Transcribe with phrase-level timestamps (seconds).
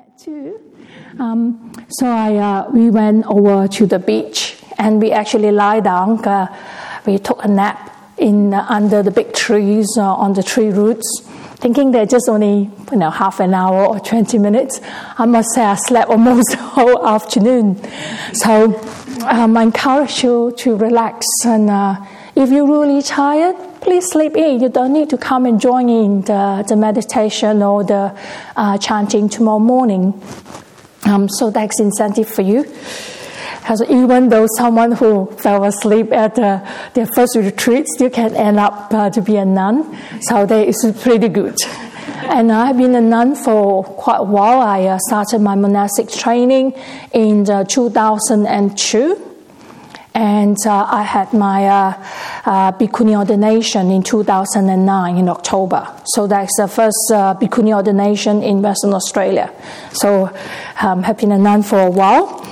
[0.00, 0.60] met too.
[1.18, 6.24] Um, so I, uh, we went over to the beach and we actually lie down.
[6.24, 6.46] Uh,
[7.06, 7.78] we took a nap
[8.16, 11.08] in uh, under the big trees uh, on the tree roots,
[11.56, 14.80] thinking they're just only you know half an hour or twenty minutes.
[15.18, 17.76] I must say I slept almost the whole afternoon.
[18.32, 18.80] So
[19.26, 21.96] um, I encourage you to relax and uh,
[22.36, 24.60] if you're really tired, please sleep in.
[24.60, 28.16] You don't need to come and join in the, the meditation or the
[28.56, 30.20] uh, chanting tomorrow morning.
[31.04, 32.64] Um, so that's incentive for you.
[33.60, 38.58] Because even though someone who fell asleep at uh, their first retreat still can end
[38.58, 41.56] up uh, to be a nun, so that is pretty good.
[42.22, 44.60] And I've been a nun for quite a while.
[44.60, 46.74] I uh, started my monastic training
[47.12, 49.29] in uh, 2002
[50.14, 52.06] and uh, I had my uh,
[52.44, 55.86] uh, Bhikkhuni ordination in 2009 in October.
[56.04, 59.52] So that's the first uh, Bhikkhuni ordination in Western Australia.
[59.92, 60.34] So
[60.82, 62.44] um, have been a nun for a while.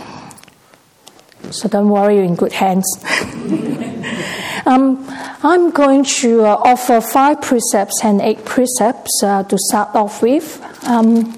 [1.51, 2.87] So don't worry, you're in good hands.
[4.67, 5.05] um,
[5.43, 10.63] I'm going to uh, offer five precepts and eight precepts uh, to start off with.
[10.85, 11.35] Um,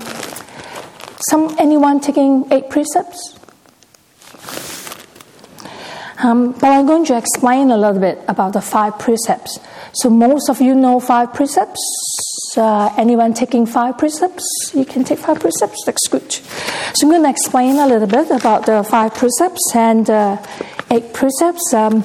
[1.28, 3.39] some anyone taking eight precepts?
[6.22, 9.58] Um, but I'm going to explain a little bit about the five precepts.
[9.92, 11.80] So most of you know five precepts.
[12.56, 14.44] Uh, anyone taking five precepts?
[14.74, 15.82] You can take five precepts.
[15.86, 16.30] That's good.
[16.32, 20.36] So I'm going to explain a little bit about the five precepts and uh,
[20.90, 21.72] eight precepts.
[21.72, 22.04] Um,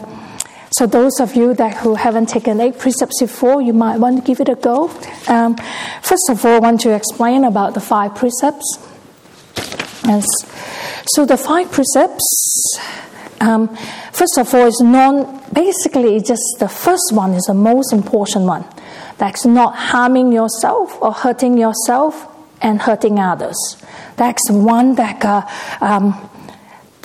[0.71, 4.23] so those of you that who haven't taken eight precepts before, you might want to
[4.23, 4.89] give it a go.
[5.27, 5.57] Um,
[6.01, 8.77] first of all, I want to explain about the five precepts.
[10.05, 10.25] Yes.
[11.07, 12.79] So the five precepts
[13.41, 13.75] um,
[14.11, 15.41] first of all, it's non.
[15.53, 18.65] Basically, it's just the first one is the most important one.
[19.17, 22.27] That's not harming yourself or hurting yourself
[22.61, 23.55] and hurting others.
[24.17, 25.45] That's one that uh,
[25.81, 26.29] um,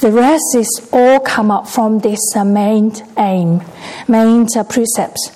[0.01, 3.61] the rest is all come up from this main aim,
[4.09, 5.31] main precepts.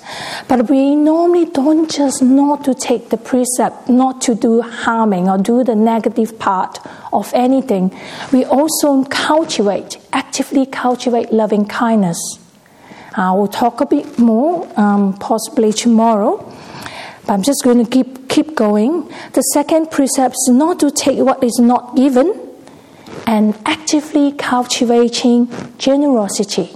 [0.47, 5.37] But we normally don't just not to take the precept, not to do harming or
[5.37, 6.79] do the negative part
[7.13, 7.95] of anything.
[8.33, 12.17] We also cultivate, actively cultivate loving kindness.
[13.15, 16.37] I will talk a bit more, um, possibly tomorrow.
[17.27, 19.07] But I'm just going to keep keep going.
[19.33, 22.44] The second precept is not to take what is not given
[23.25, 26.71] and actively cultivating generosity.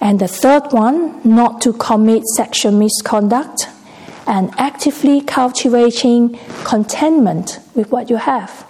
[0.00, 3.68] And the third one, not to commit sexual misconduct
[4.26, 8.66] and actively cultivating contentment with what you have.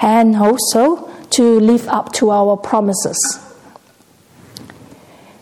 [0.00, 3.18] And also to live up to our promises.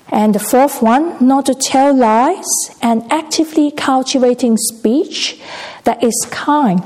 [0.08, 2.46] And the fourth one, not to tell lies
[2.82, 5.40] and actively cultivating speech
[5.84, 6.82] that is kind,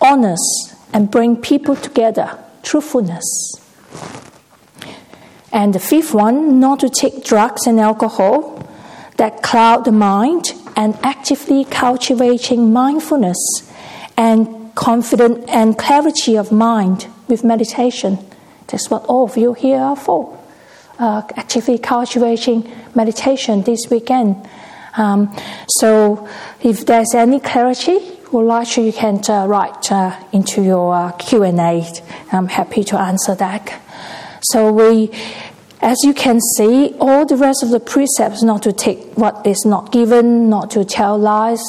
[0.00, 3.24] honest, and bring people together, truthfulness.
[5.52, 8.68] And the fifth one, not to take drugs and alcohol
[9.16, 13.38] that cloud the mind and actively cultivating mindfulness
[14.16, 18.18] and confident and clarity of mind with meditation.
[18.68, 20.38] That's what all of you here are for.
[20.98, 24.36] Uh, actively cultivating meditation this weekend.
[24.96, 25.34] Um,
[25.68, 26.28] so,
[26.62, 31.84] if there's any clarity, or like you can uh, write uh, into your uh, Q&A.
[32.32, 33.82] I'm happy to answer that.
[34.42, 35.10] So we,
[35.80, 39.64] as you can see, all the rest of the precepts not to take what is
[39.64, 41.62] not given, not to tell lies,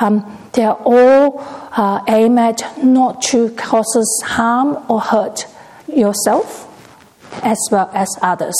[0.00, 1.40] um, they are all
[1.72, 5.46] uh, aimed at not to cause us harm or hurt
[5.88, 6.68] yourself
[7.42, 8.54] as well as others.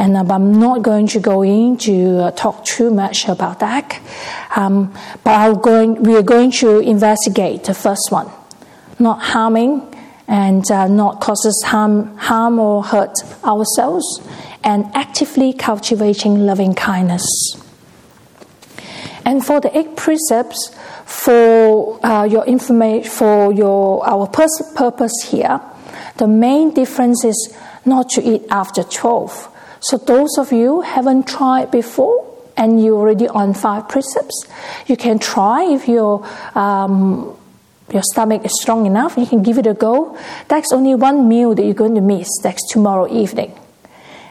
[0.00, 4.00] And um, I'm not going to go into uh, talk too much about that.
[4.56, 4.94] Um,
[5.24, 8.30] but going, we are going to investigate the first one,
[8.98, 9.82] not harming
[10.26, 13.12] and uh, not causes harm, harm or hurt
[13.44, 14.06] ourselves,
[14.64, 17.26] and actively cultivating loving kindness.
[19.26, 20.74] And for the eight precepts,
[21.04, 25.60] for uh, your information, for your our pers- purpose here,
[26.16, 27.54] the main difference is
[27.84, 29.48] not to eat after twelve
[29.80, 34.46] so those of you haven't tried before and you're already on five precepts,
[34.86, 37.36] you can try if your um,
[37.92, 39.16] your stomach is strong enough.
[39.16, 40.16] You can give it a go.
[40.48, 42.28] That's only one meal that you're going to miss.
[42.42, 43.58] That's tomorrow evening,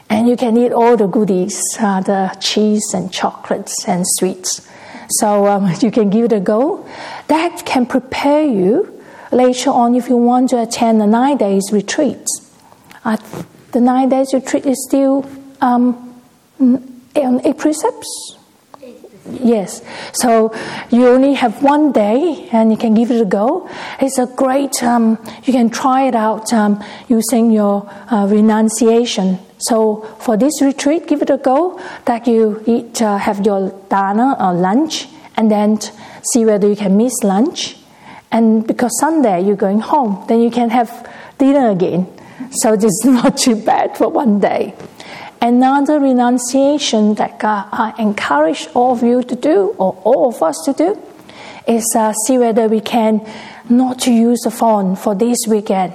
[0.08, 4.66] and you can eat all the goodies, uh, the cheese and chocolates and sweets.
[5.18, 6.86] So um, you can give it a go.
[7.26, 9.02] That can prepare you
[9.32, 12.24] later on if you want to attend a nine days retreat.
[13.04, 13.16] Uh,
[13.72, 15.24] the nine days retreat is still
[15.60, 16.20] um,
[17.14, 18.36] eight precepts?
[19.42, 19.82] Yes.
[20.12, 20.52] So
[20.90, 23.68] you only have one day and you can give it a go.
[24.00, 29.38] It's a great, um, you can try it out um, using your uh, renunciation.
[29.58, 34.36] So for this retreat, give it a go that you eat, uh, have your dana
[34.40, 35.06] or lunch
[35.36, 35.78] and then
[36.32, 37.76] see whether you can miss lunch.
[38.32, 41.08] And because Sunday you're going home, then you can have
[41.38, 42.06] dinner again.
[42.52, 44.74] So is not too bad for one day.
[45.42, 50.72] Another renunciation that I encourage all of you to do, or all of us to
[50.74, 50.98] do,
[51.66, 53.26] is uh, see whether we can
[53.68, 55.94] not to use the phone for this weekend.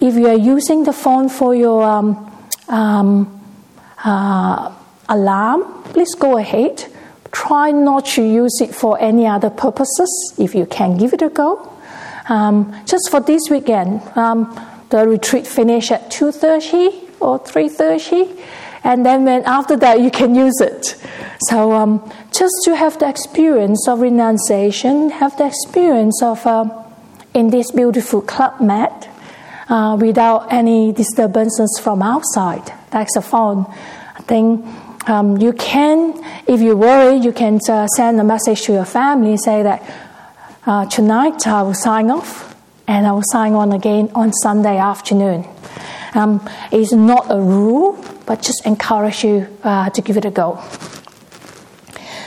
[0.00, 2.32] If you are using the phone for your um,
[2.68, 3.40] um,
[4.04, 4.74] uh,
[5.08, 6.84] alarm, please go ahead.
[7.32, 10.34] Try not to use it for any other purposes.
[10.38, 11.72] If you can, give it a go.
[12.28, 14.54] Um, just for this weekend, um,
[14.90, 18.38] the retreat finish at two thirty or 3.30
[18.84, 20.96] and then when after that you can use it.
[21.48, 26.64] So um, just to have the experience of renunciation have the experience of uh,
[27.34, 29.08] in this beautiful Club Med
[29.68, 33.66] uh, without any disturbances from outside that's a phone.
[34.16, 34.64] I think
[35.08, 39.36] um, you can if you worry you can uh, send a message to your family
[39.36, 39.82] say that
[40.66, 42.54] uh, tonight i will sign off
[42.86, 45.44] and i will sign on again on sunday afternoon
[46.18, 50.60] um, it's not a rule, but just encourage you uh, to give it a go.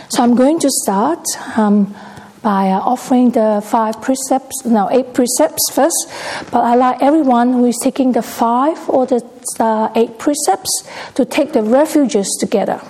[0.09, 1.25] So I'm going to start
[1.57, 1.95] um,
[2.41, 6.09] by uh, offering the five precepts, no, eight precepts first.
[6.51, 9.21] But I like everyone who is taking the five or the
[9.59, 10.83] uh, eight precepts
[11.15, 12.81] to take the refuges together.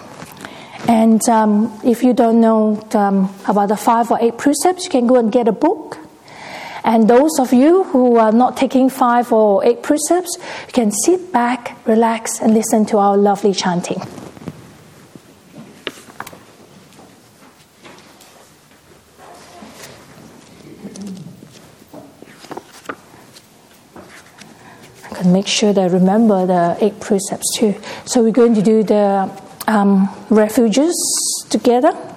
[0.88, 5.06] And um, if you don't know um, about the five or eight precepts, you can
[5.06, 5.98] go and get a book
[6.84, 10.38] and those of you who are not taking five or eight precepts,
[10.68, 14.02] you can sit back, relax, and listen to our lovely chanting.
[25.04, 27.76] I can make sure that I remember the eight precepts too.
[28.06, 29.30] So we're going to do the
[29.68, 30.96] um, refuges
[31.50, 32.11] together.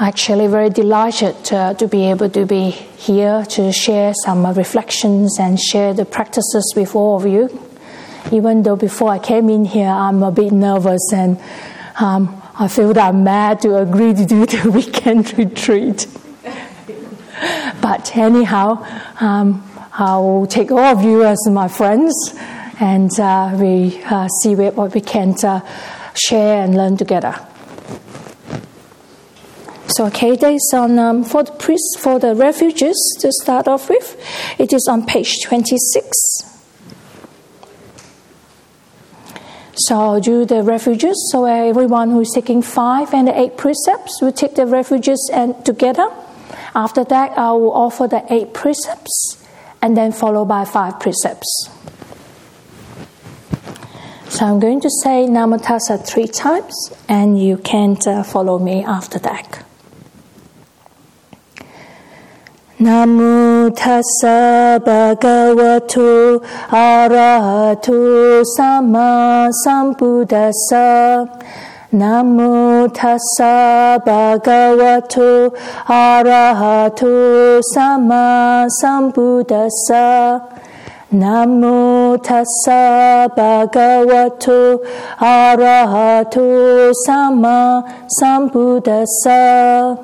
[0.00, 5.92] Actually very delighted to be able to be here to share some reflections and share
[5.92, 7.48] the practices with all of you.
[8.30, 11.40] Even though before I came in here, I'm a bit nervous and
[11.98, 16.06] um, I feel that I'm mad to agree to do the weekend retreat.
[17.80, 18.84] but anyhow,
[19.20, 22.34] um, I'll take all of you as my friends
[22.78, 25.60] and uh, we uh, see what we can uh,
[26.14, 27.47] share and learn together.
[29.98, 34.16] So, okay, there's on um, for the priests for the refuges to start off with.
[34.56, 36.08] It is on page twenty-six.
[39.74, 41.28] So I'll do the refuges.
[41.32, 46.08] So everyone who is taking five and eight precepts will take the refuges and together.
[46.76, 49.44] After that, I will offer the eight precepts,
[49.82, 51.70] and then followed by five precepts.
[54.28, 58.84] So I'm going to say Namo Tassa three times, and you can uh, follow me
[58.84, 59.64] after that.
[62.80, 66.40] Namo tassa bhagavato
[66.70, 71.26] arahato sama sambuddhassa.
[71.92, 75.50] Namo tassa bhagavato
[75.88, 80.40] arahato sama sambuddhassa.
[81.10, 84.78] Namo tassa bhagavato
[85.18, 89.98] arahato sama sambuddhassa.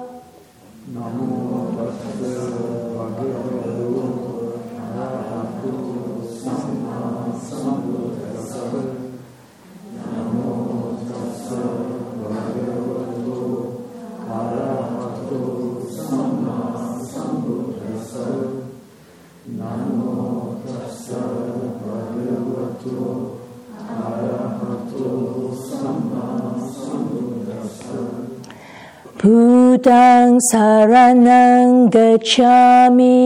[29.24, 33.24] Buddhang saranang gacchami.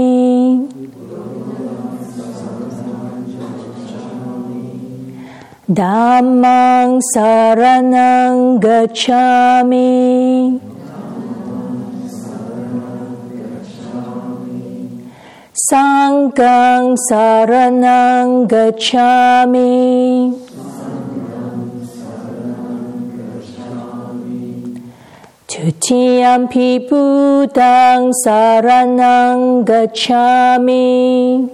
[5.67, 9.90] Dhammang saranang gacchami.
[15.50, 20.31] Sanghang saranang gacchami.
[25.59, 31.50] Tutiyampi Buddhang Saranang Gacchami.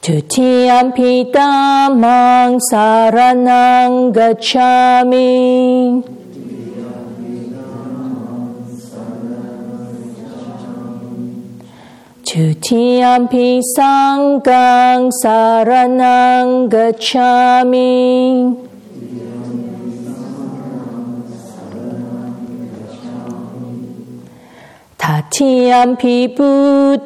[0.00, 6.17] Tutiyampi Dhammang Saranang Gacchami.
[12.32, 14.18] ทุติยมพิสัง
[14.48, 15.70] กังสาร
[16.02, 17.32] นังกัจฉา
[17.70, 17.96] มิ
[25.02, 26.52] ทัตติยมพิพุ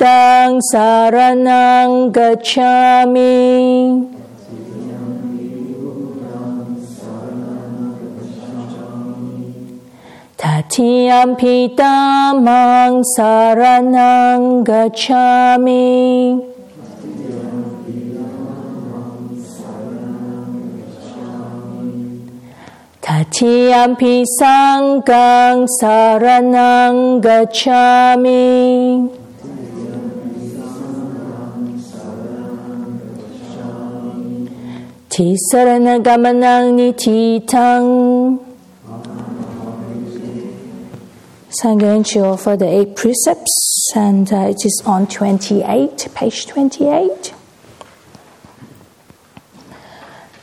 [0.05, 1.17] ตังสาร
[1.49, 2.77] นังกัจฉา
[3.15, 4.12] มิ
[10.43, 16.35] Tatiyampi Dhammang Saranang Gacchami.
[23.01, 28.43] Tatiyampi Sanghang Saranang Gacchami.
[35.07, 38.52] Tisarana Gamanang Nititang.
[41.55, 46.47] So I'm going to offer the eight precepts, and uh, it is on 28, page
[46.47, 47.35] 28.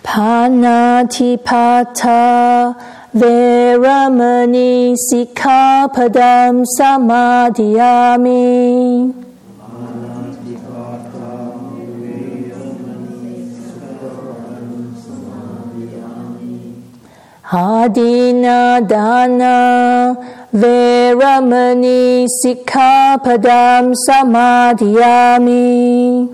[0.03, 1.09] Panatipata
[3.11, 8.09] Veramani Sikkhapadam Samadhiyami.
[17.51, 20.15] Adina Dana
[20.53, 26.29] Veramani Sikkhapadam Samadhiyami.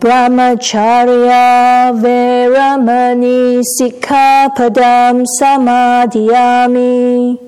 [0.00, 7.45] Brahmacharya Veramani Sikkhapadam Samadhiyami.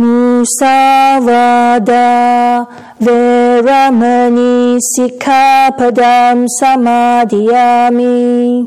[0.00, 1.92] Musavada
[2.98, 8.64] Veramani Sikkhapadam Samadhiyami.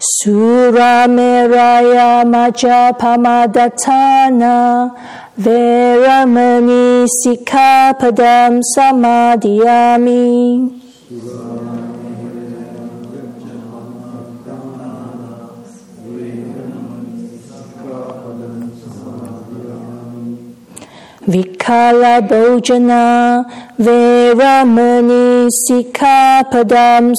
[0.00, 4.88] Surameraya Majapamadhatana
[5.36, 10.24] Veramani Sikkhapadam Samadhiyami
[11.10, 11.83] Vikala
[21.26, 23.44] Bhojana
[23.78, 27.14] Veramani Sikkhapadam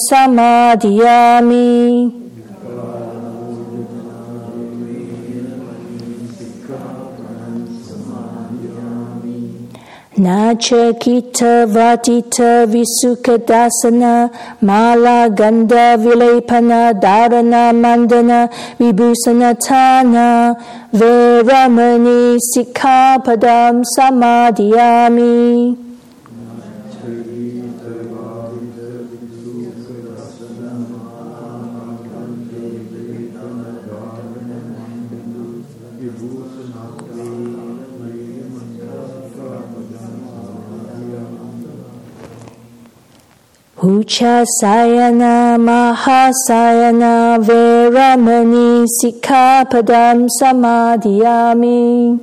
[10.16, 14.30] Samadhiyami Nachakita Vatita Visukadasana
[14.62, 15.98] Mala Ganda
[17.74, 18.48] Mandana
[18.80, 20.56] Vibhusanatana
[20.94, 25.85] Veramani Sikkhapadam Samadhiyami
[43.86, 52.18] Uchasayana Mahasayana Veramani Sikkhapadam Samadhiyami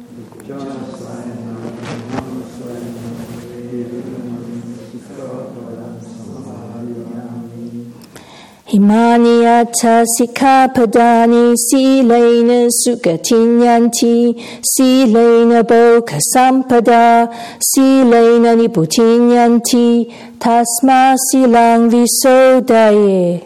[8.73, 14.33] Himaniata Sikkhapadani Silena Sukatinyanti
[14.65, 17.29] Silena Boka Sampada
[17.61, 23.43] Silena Niputinyanti Tasma Silang Visodaye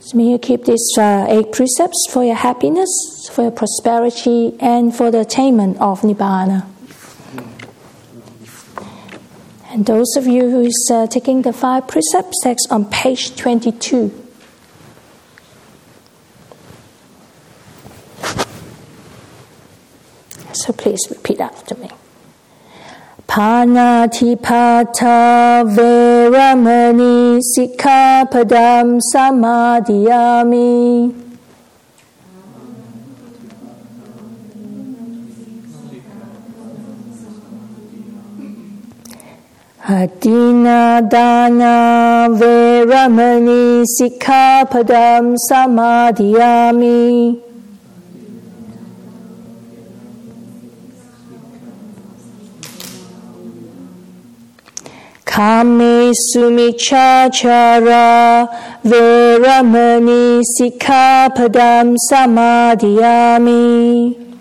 [0.00, 2.88] So may you keep these uh, eight precepts for your happiness,
[3.30, 6.64] for your prosperity, and for the attainment of Nibbana.
[9.72, 14.10] And those of you who is uh, taking the five precepts, text on page 22.
[20.52, 21.88] So please repeat after me.
[23.26, 24.84] Panatipata
[25.74, 31.31] Veramani Sikkhapadam Samadhiyami.
[39.84, 47.42] Adina dana veramani sikapadam samadhiyami.
[55.24, 58.06] Kame sumichachara
[58.86, 64.31] veramani sikapadam samadhiyami.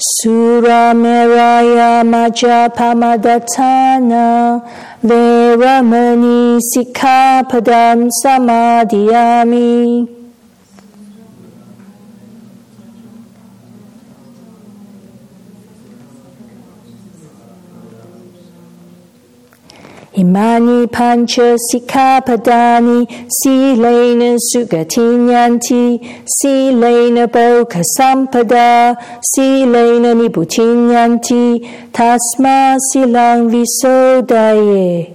[0.00, 4.64] Surameraya Majapamadhatana
[5.04, 10.08] Veramani Sikkhapadam Samadhiyami
[20.20, 23.08] Imani pancha sikapadani
[23.38, 25.82] silena sugatinyanti
[26.36, 28.96] silena boka sampada
[29.32, 31.42] silena nibutinyanti
[31.92, 35.14] tasma silang visodaye.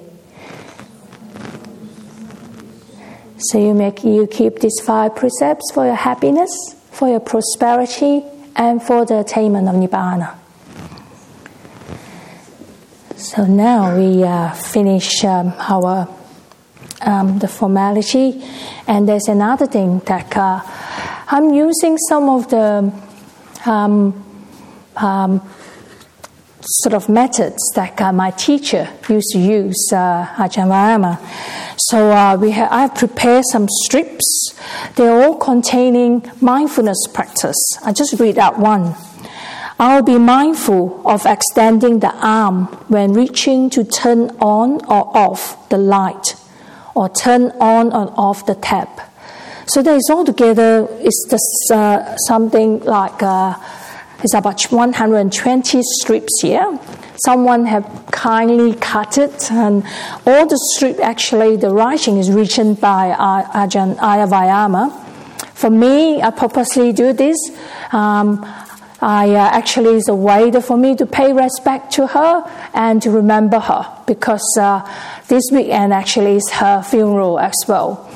[3.38, 6.50] So you make you keep these five precepts for your happiness,
[6.90, 8.24] for your prosperity,
[8.56, 10.45] and for the attainment of nibbana.
[13.26, 16.08] So now we uh, finish um, our
[17.02, 18.40] um, the formality,
[18.88, 20.62] and there's another thing that uh,
[21.30, 22.94] I'm using some of the
[23.66, 24.14] um,
[24.96, 25.42] um
[26.62, 31.18] sort of methods that uh, my teacher used to use, uh, Ajahn Vayama.
[31.78, 34.54] So uh, we have, I've prepared some strips.
[34.96, 37.58] They're all containing mindfulness practice.
[37.84, 38.96] I just read out one.
[39.78, 45.78] I'll be mindful of extending the arm when reaching to turn on or off the
[45.78, 46.36] light
[46.96, 49.12] or turn on or off the tap.
[49.68, 53.56] So there is altogether it's just uh, something like uh,
[54.24, 56.80] it's about 120 strips here.
[57.26, 59.84] Someone have kindly cut it, and
[60.26, 65.02] all the strip actually the writing is written by Ajahn Ayya Vayama.
[65.54, 67.38] For me, I purposely do this.
[67.92, 68.46] Um,
[69.02, 73.12] I uh, actually is a way for me to pay respect to her and to
[73.12, 74.82] remember her because uh,
[75.28, 78.10] this weekend actually is her funeral as well.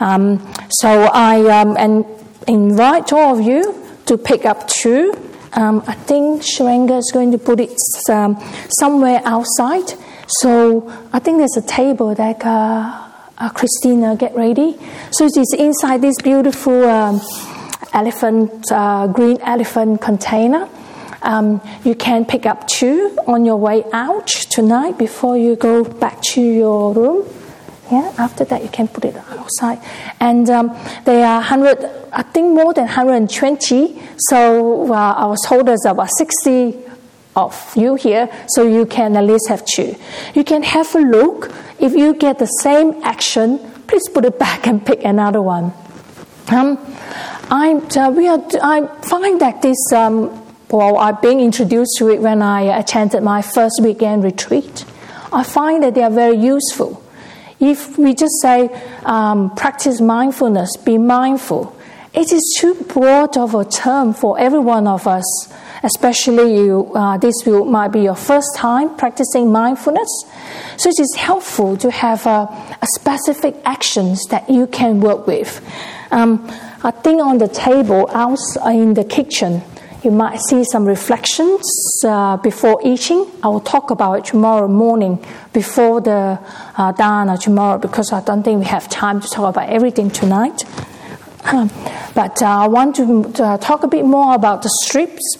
[0.00, 0.38] Um,
[0.70, 2.04] so I um, and
[2.46, 3.74] invite all of you
[4.06, 5.14] to pick up two.
[5.54, 7.76] Um, I think Shrenga is going to put it
[8.10, 8.38] um,
[8.78, 9.94] somewhere outside.
[10.40, 13.04] So I think there's a table that uh,
[13.38, 14.76] uh Christina get ready.
[15.10, 17.20] So it is inside this beautiful um,
[17.92, 20.68] elephant, uh, green elephant container.
[21.22, 26.20] Um, you can pick up two on your way out tonight before you go back
[26.32, 27.28] to your room.
[27.90, 29.80] Yeah, after that you can put it outside.
[30.20, 34.00] And um, they are 100, I think more than 120.
[34.18, 36.84] So uh, was told there's about 60
[37.34, 39.94] of you here, so you can at least have two.
[40.34, 41.52] You can have a look.
[41.78, 45.72] If you get the same action, please put it back and pick another one.
[46.48, 46.78] Um,
[47.50, 50.28] I, uh, we are, I find that this, um,
[50.70, 54.84] well, I've been introduced to it when I attended my first weekend retreat.
[55.32, 57.02] I find that they are very useful.
[57.58, 58.68] If we just say,
[59.04, 61.74] um, practice mindfulness, be mindful,
[62.12, 65.24] it is too broad of a term for every one of us,
[65.82, 66.92] especially you.
[66.94, 70.08] Uh, this will, might be your first time practicing mindfulness.
[70.76, 72.46] So it is helpful to have uh,
[72.82, 75.64] a specific actions that you can work with.
[76.10, 76.46] Um,
[76.84, 79.62] I think on the table out in the kitchen,
[80.04, 81.66] you might see some reflections
[82.04, 83.26] uh, before eating.
[83.42, 85.18] I will talk about it tomorrow morning
[85.52, 86.38] before the
[86.76, 90.64] uh, dana tomorrow because I don't think we have time to talk about everything tonight.
[92.14, 95.36] But uh, I want to uh, talk a bit more about the strips.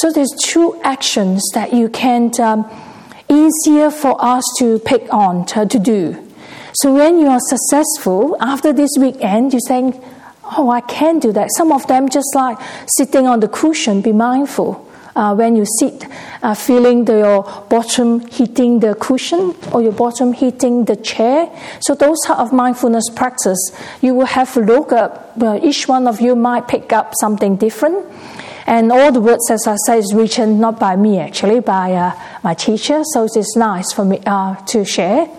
[0.00, 2.68] So there's two actions that you can um,
[3.28, 6.30] easier for us to pick on to, to do.
[6.74, 10.02] So when you are successful after this weekend, you're saying
[10.56, 11.48] oh, I can do that.
[11.56, 14.82] Some of them just like sitting on the cushion, be mindful.
[15.14, 16.04] Uh, when you sit,
[16.42, 21.50] uh, feeling the, your bottom hitting the cushion or your bottom hitting the chair.
[21.80, 25.32] So those type of mindfulness practice, you will have to look up.
[25.40, 28.06] Uh, each one of you might pick up something different.
[28.66, 32.12] And all the words, as I say, is written not by me actually, by uh,
[32.42, 33.02] my teacher.
[33.04, 35.30] So it's nice for me uh, to share.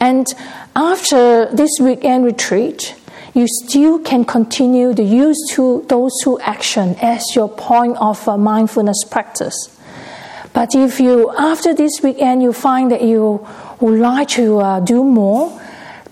[0.00, 0.26] And
[0.74, 2.94] after this weekend retreat,
[3.38, 8.36] you still can continue to use two, those two actions as your point of uh,
[8.36, 9.56] mindfulness practice.
[10.52, 13.46] But if you, after this weekend, you find that you
[13.80, 15.60] would like to uh, do more,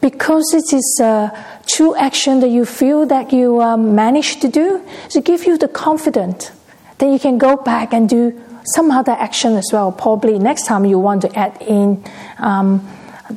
[0.00, 1.30] because it is uh,
[1.66, 5.68] two action that you feel that you um, managed to do, to give you the
[5.68, 6.52] confidence
[6.98, 8.40] that you can go back and do
[8.74, 9.90] some other action as well.
[9.90, 12.04] Probably next time you want to add in
[12.38, 12.86] um,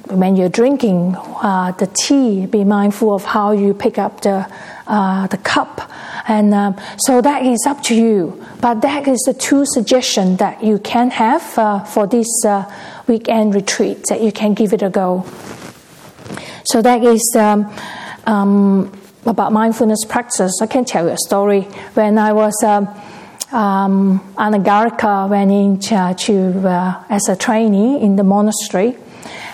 [0.10, 4.48] when you're drinking uh, the tea, be mindful of how you pick up the,
[4.88, 5.92] uh, the cup.
[6.28, 8.46] And um, so that is up to you.
[8.62, 12.72] But that is the two suggestions that you can have uh, for this uh,
[13.08, 15.26] weekend retreat, that you can give it a go.
[16.66, 17.74] So that is um,
[18.26, 18.92] um,
[19.26, 20.60] about mindfulness practice.
[20.62, 21.62] I can tell you a story.
[21.96, 22.88] When I was um,
[23.52, 28.98] um, Anagarika, went in to, to uh, as a trainee in the monastery,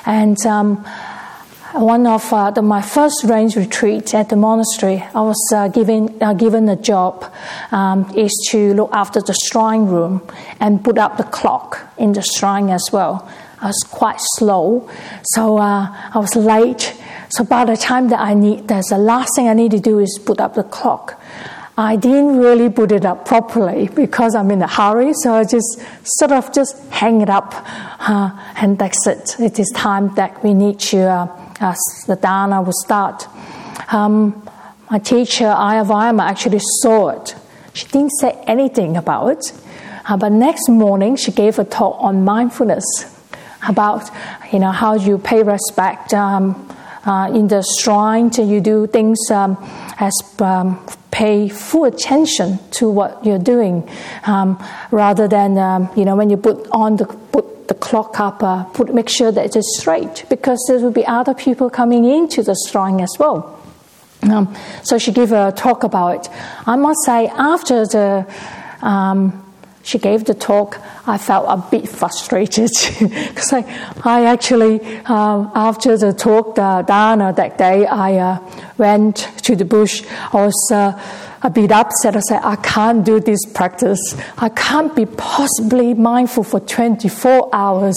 [0.05, 0.85] and um,
[1.73, 6.15] one of uh, the, my first rains retreat at the monastery, I was uh, given
[6.21, 7.31] uh, given a job
[7.71, 10.21] um, is to look after the shrine room
[10.59, 13.29] and put up the clock in the shrine as well.
[13.61, 14.89] I was quite slow,
[15.23, 16.95] so uh, I was late.
[17.29, 19.99] So by the time that I need, there's the last thing I need to do
[19.99, 21.19] is put up the clock.
[21.77, 25.81] I didn't really put it up properly because I'm in a hurry, so I just
[26.03, 27.53] sort of just hang it up,
[27.99, 29.35] uh, and that's it.
[29.39, 31.27] It is time that we need to, uh,
[31.59, 33.27] as the dana will start.
[33.93, 34.47] Um,
[34.89, 37.35] my teacher, Ayya Vayama, actually saw it.
[37.73, 39.51] She didn't say anything about it,
[40.07, 42.85] uh, but next morning she gave a talk on mindfulness
[43.67, 44.09] about
[44.53, 46.69] you know how you pay respect um,
[47.05, 49.57] uh, in the shrine, you do things um,
[49.99, 53.89] as um, pay full attention to what you're doing,
[54.25, 58.43] um, rather than um, you know when you put on the put the clock up,
[58.43, 62.05] uh, put make sure that it is straight because there will be other people coming
[62.05, 63.59] into the shrine as well.
[64.23, 66.31] Um, so she gave a talk about it.
[66.65, 68.25] I must say after the
[68.81, 69.45] um,
[69.85, 73.59] she gave the talk, I felt a bit frustrated because I,
[74.03, 79.65] I actually, um, after the talk, the dana that day, I uh, went to the
[79.65, 80.03] bush.
[80.33, 80.99] I was uh,
[81.41, 82.15] a bit upset.
[82.15, 83.99] I said, I can't do this practice.
[84.37, 87.95] I can't be possibly mindful for 24 hours.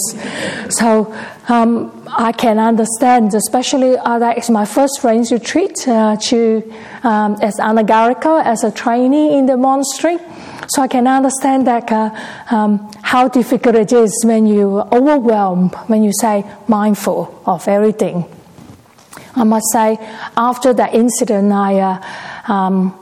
[0.69, 1.13] So
[1.47, 7.37] um, I can understand, especially uh, that is my first rains retreat uh, to, um,
[7.41, 10.17] as Anagarika, as a trainee in the monastery.
[10.67, 12.11] So I can understand that uh,
[12.51, 18.25] um, how difficult it is when you overwhelmed, when you say mindful of everything.
[19.35, 19.97] I must say,
[20.35, 22.99] after that incident, I uh, um,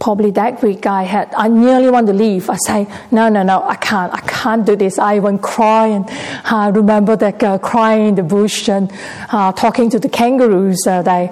[0.00, 2.48] probably that week I had I nearly want to leave.
[2.50, 4.98] I say, no, no, no, I can't, I can't do this.
[4.98, 6.04] I even cry and
[6.44, 8.90] I remember that uh, crying in the bush and
[9.30, 10.86] uh, talking to the kangaroos.
[10.86, 11.30] Uh, they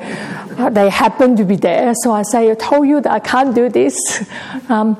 [0.70, 3.68] they happened to be there, so I say, I told you that I can't do
[3.68, 3.96] this.
[4.68, 4.96] Um,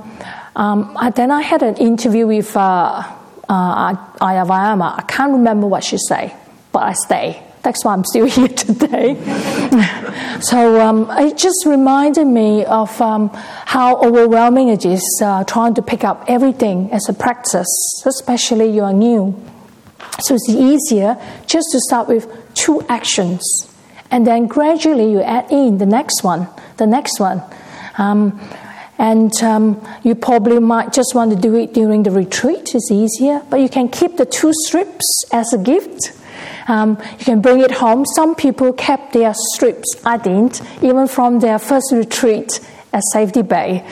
[0.55, 3.03] um, then I had an interview with uh,
[3.49, 6.33] uh, Ayya I can't remember what she said,
[6.73, 7.45] but I stay.
[7.66, 9.16] That's why I'm still here today.
[10.40, 15.83] so um, it just reminded me of um, how overwhelming it is uh, trying to
[15.83, 17.66] pick up everything as a practice,
[18.07, 19.35] especially you are new.
[20.20, 23.42] So it's easier just to start with two actions,
[24.12, 27.42] and then gradually you add in the next one, the next one.
[27.98, 28.40] Um,
[28.96, 33.42] and um, you probably might just want to do it during the retreat, it's easier.
[33.50, 36.12] But you can keep the two strips as a gift.
[36.68, 38.05] Um, you can bring it home.
[38.16, 42.61] Some people kept their strips, I didn't, even from their first retreat
[42.92, 43.85] at Safety Bay.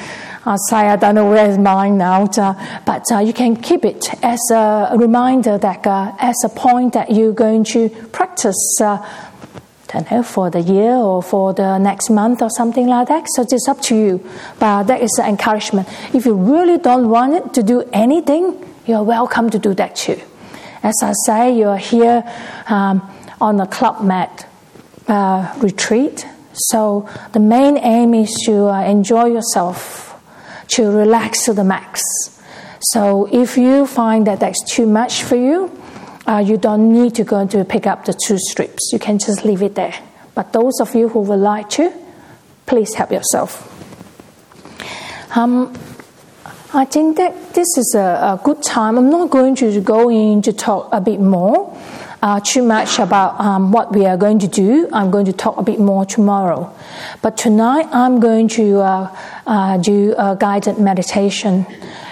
[0.47, 3.85] I say I don't know where is mine now, uh, but uh, you can keep
[3.85, 8.99] it as a reminder that uh, as a point that you're going to practice uh,
[9.95, 13.27] don't know, for the year or for the next month or something like that.
[13.35, 14.31] So it's up to you.
[14.59, 15.89] But that is the encouragement.
[16.13, 20.21] If you really don't want to do anything, you're welcome to do that too.
[20.85, 22.23] As I say, you're here
[22.69, 23.01] um,
[23.41, 24.29] on a Club Med
[25.09, 26.27] uh, retreat.
[26.53, 30.15] So the main aim is to uh, enjoy yourself,
[30.73, 32.03] to relax to the max.
[32.93, 35.73] So if you find that that's too much for you,
[36.27, 38.91] uh, you don't need to go to pick up the two strips.
[38.93, 39.95] You can just leave it there.
[40.35, 41.95] But those of you who would like to,
[42.67, 43.71] please help yourself.
[45.35, 45.73] Um,
[46.75, 48.99] I think that this is a, a, good time.
[48.99, 51.73] I'm not going to go in to talk a bit more,
[52.21, 54.89] uh, too much about um, what we are going to do.
[54.93, 56.75] I'm going to talk a bit more tomorrow.
[57.23, 61.65] But tonight I'm going to uh, uh, do a guided meditation.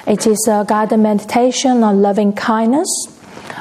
[0.06, 2.88] It is a guided meditation on loving kindness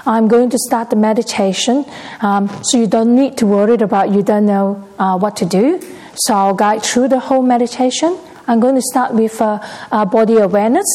[0.05, 1.85] I'm going to start the meditation,
[2.21, 5.79] um, so you don't need to worry about you don't know uh, what to do.
[6.15, 8.17] So I'll guide through the whole meditation.
[8.51, 9.59] I'm going to start with uh,
[9.93, 10.85] uh, body awareness,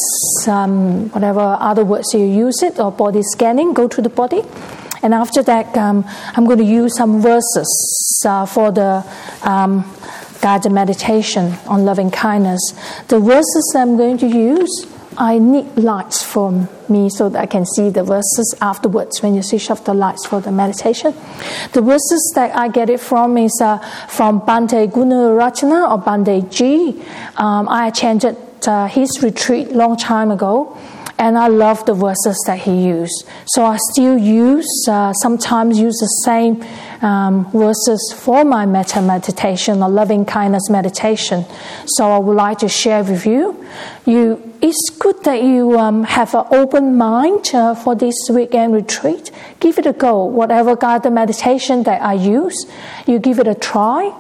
[0.47, 4.43] um, whatever other words you use it, or body scanning, go to the body.
[5.03, 9.03] And after that, um, I'm going to use some verses uh, for the
[9.41, 9.91] um,
[10.43, 12.61] guided meditation on loving kindness.
[13.09, 14.87] The verses I'm going to use
[15.19, 19.43] I need lights for me so that I can see the verses afterwards when you
[19.43, 21.15] switch off the lights for the meditation.
[21.73, 27.03] The verses that I get it from is uh, from Bhante Gunaratana or Bhante G.
[27.37, 30.77] Um, I attended uh, his retreat long time ago
[31.19, 33.27] and I love the verses that he used.
[33.47, 36.63] So I still use, uh, sometimes use the same
[37.03, 41.45] um, verses for my metta meditation or loving kindness meditation.
[41.87, 43.65] So I would like to share with you.
[44.05, 49.31] You, it's good that you um, have an open mind uh, for this weekend retreat.
[49.61, 50.25] Give it a go.
[50.25, 52.67] Whatever guided meditation that I use,
[53.07, 54.13] you give it a try.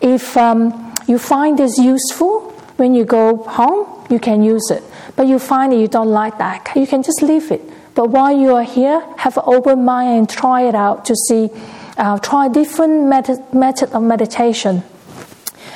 [0.00, 4.82] If um, you find this useful when you go home, you can use it
[5.16, 7.62] but you find that you don't like that, you can just leave it.
[7.94, 11.50] But while you are here, have an open mind and try it out to see,
[11.96, 14.82] uh, try different method, method of meditation.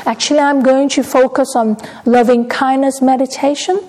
[0.07, 3.81] Actually, I'm going to focus on loving kindness meditation,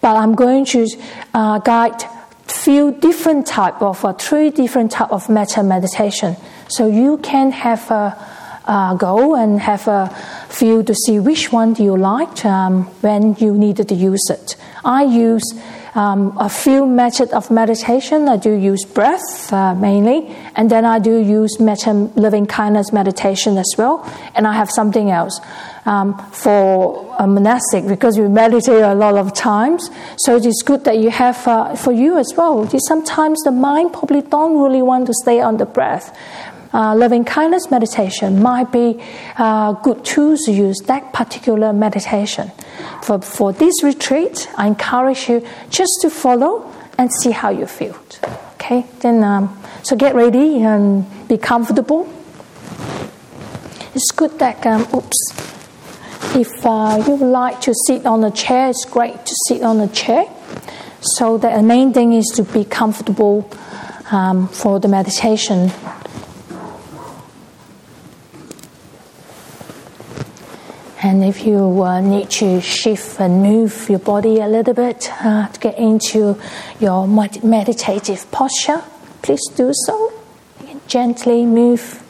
[0.00, 0.86] but I'm going to
[1.32, 2.02] uh, guide
[2.46, 6.36] few different type of uh, three different type of metta meditation.
[6.68, 8.16] So you can have a
[8.66, 10.08] uh, go and have a
[10.48, 14.56] feel to see which one you liked um, when you needed to use it.
[14.84, 15.42] I use
[15.94, 18.28] um, a few methods of meditation.
[18.28, 23.56] I do use breath uh, mainly, and then I do use metta living kindness meditation
[23.58, 24.04] as well.
[24.34, 25.40] And I have something else
[25.86, 29.90] um, for a monastic because we meditate a lot of times.
[30.18, 32.68] So it is good that you have uh, for you as well.
[32.88, 36.16] Sometimes the mind probably don't really want to stay on the breath
[36.74, 39.00] uh, loving kindness meditation might be
[39.38, 42.50] uh, good tools to use that particular meditation.
[43.02, 47.96] For, for this retreat, I encourage you just to follow and see how you feel.
[48.54, 52.12] Okay, then um, so get ready and be comfortable.
[53.94, 55.16] It's good that um, oops.
[56.34, 59.86] If uh, you like to sit on a chair, it's great to sit on a
[59.88, 60.26] chair.
[61.00, 63.48] So the main thing is to be comfortable
[64.10, 65.70] um, for the meditation
[71.14, 75.46] And if you uh, need to shift and move your body a little bit uh,
[75.46, 76.36] to get into
[76.80, 78.82] your meditative posture,
[79.22, 80.12] please do so.
[80.88, 82.02] Gently move.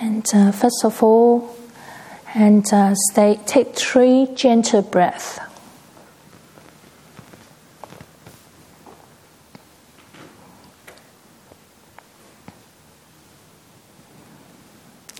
[0.00, 1.54] And uh, first of all,
[2.34, 5.38] and uh, stay, take three gentle breaths.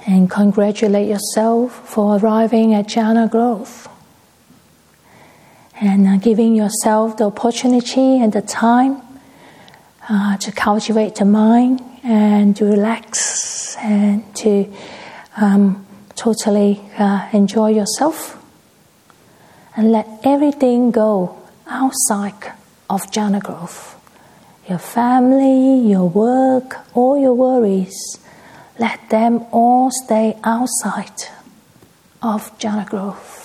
[0.05, 3.89] And congratulate yourself for arriving at Jhana Grove
[5.81, 9.01] and uh, giving yourself the opportunity and the time
[10.09, 14.73] uh, to cultivate the mind and to relax and to
[15.37, 15.87] um,
[16.17, 18.39] totally uh, enjoy yourself.
[19.77, 22.53] And let everything go outside
[22.91, 23.97] of Jhana Grove
[24.69, 28.22] your family, your work, all your worries
[28.79, 31.29] let them all stay outside
[32.23, 33.39] of Jhana Grove.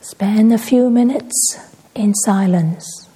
[0.00, 1.58] Spend a few minutes
[1.94, 3.09] in silence.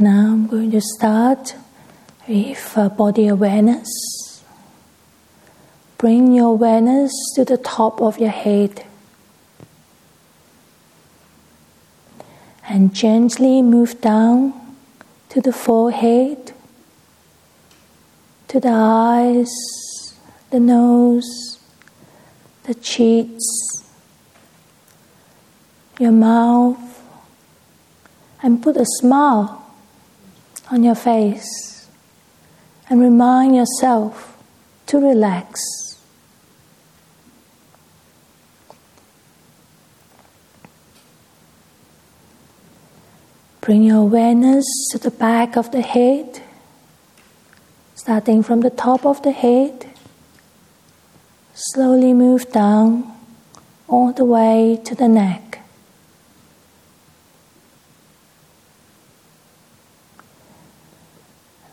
[0.00, 1.56] Now I'm going to start
[2.28, 4.44] with uh, body awareness.
[5.96, 8.86] Bring your awareness to the top of your head
[12.68, 14.54] and gently move down
[15.30, 16.52] to the forehead,
[18.46, 19.50] to the eyes,
[20.50, 21.58] the nose,
[22.62, 23.42] the cheeks,
[25.98, 27.02] your mouth,
[28.40, 29.64] and put a smile
[30.70, 31.88] on your face
[32.90, 34.36] and remind yourself
[34.86, 35.60] to relax.
[43.60, 46.42] Bring your awareness to the back of the head,
[47.94, 49.86] starting from the top of the head,
[51.52, 53.12] slowly move down
[53.86, 55.47] all the way to the neck.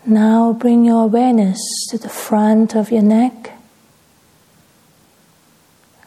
[0.08, 3.54] Now bring your awareness to the front of your neck.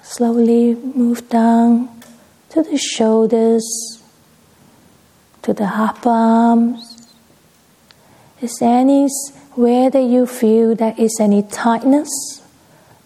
[0.02, 1.88] Slowly move down
[2.50, 4.00] to the shoulders,
[5.42, 7.08] to the upper arms.
[8.40, 12.40] Is there anywhere that you feel there is any tightness?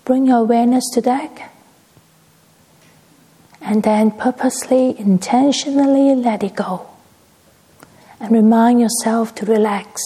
[0.05, 1.53] Bring your awareness to that.
[3.63, 6.87] And then purposely, intentionally let it go.
[8.21, 10.03] And remind yourself to relax.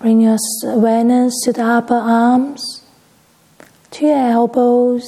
[0.00, 2.82] Bring your awareness to the upper arms,
[3.90, 5.06] to your elbows,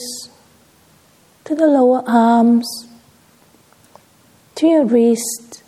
[1.45, 2.69] to the lower arms,
[4.57, 5.63] to your wrist,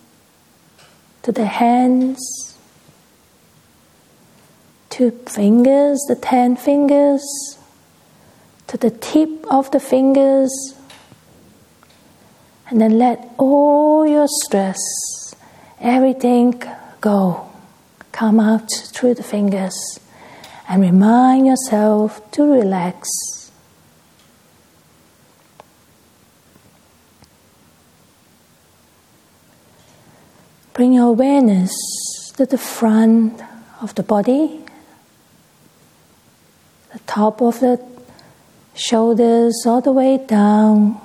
[1.22, 2.20] to the hands,
[4.90, 7.24] to fingers, the ten fingers,
[8.66, 10.52] to the tip of the fingers,
[12.68, 14.76] and then let all your stress,
[15.80, 16.62] everything
[17.00, 17.53] go
[18.14, 19.74] come out through the fingers
[20.68, 23.08] and remind yourself to relax.
[30.72, 31.72] Bring your awareness
[32.36, 33.42] to the front
[33.82, 34.60] of the body,
[36.92, 37.84] the top of the
[38.74, 41.00] shoulders, all the way down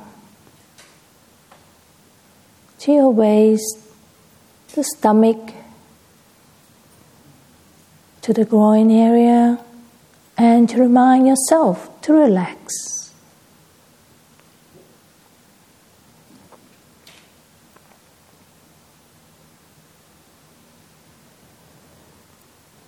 [2.80, 3.80] to your waist,
[4.76, 5.54] the stomach
[8.30, 9.58] to the groin area
[10.38, 13.12] and to remind yourself to relax.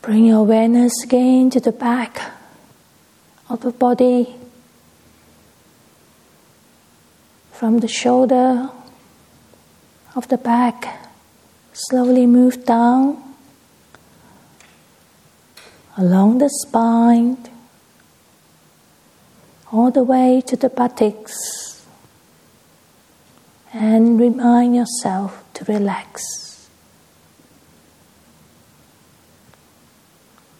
[0.04, 2.22] Bring your awareness again to the back
[3.50, 4.36] of the body,
[7.52, 8.70] from the shoulder
[10.16, 11.10] of the back,
[11.74, 13.31] slowly move down
[16.02, 17.38] along the spine,
[19.72, 21.86] all the way to the buttocks,
[23.72, 26.68] and remind yourself to relax.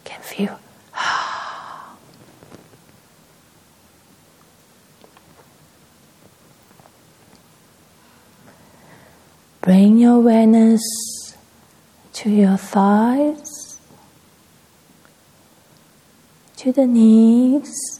[0.04, 0.60] Can feel.
[9.60, 10.82] Bring your awareness
[12.12, 13.51] to your thighs
[16.62, 17.98] to the knees,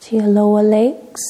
[0.00, 1.22] to your lower legs,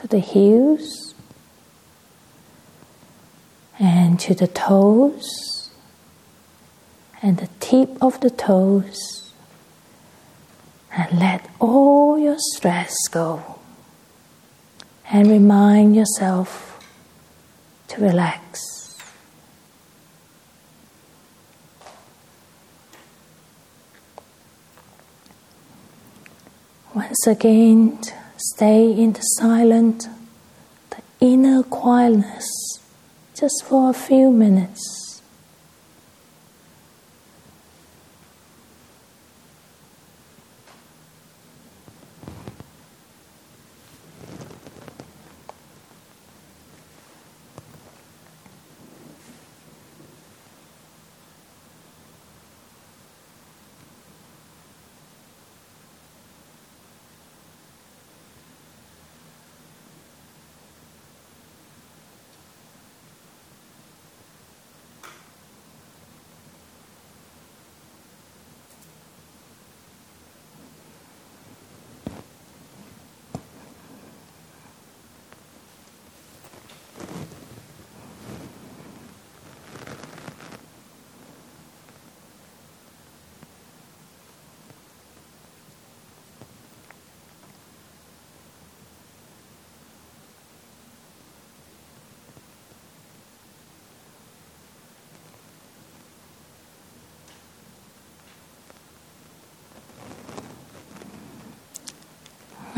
[0.00, 1.14] to the heels,
[3.80, 5.70] and to the toes,
[7.20, 9.32] and the tip of the toes,
[10.92, 13.58] and let all your stress go.
[15.10, 16.78] And remind yourself
[17.88, 18.81] to relax.
[26.94, 27.98] Once again,
[28.36, 30.08] stay in the silent,
[30.90, 32.46] the inner quietness,
[33.34, 35.01] just for a few minutes.